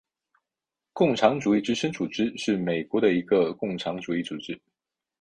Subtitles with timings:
[0.93, 4.59] 共产主义之声组织是美国的一个共产主义组织。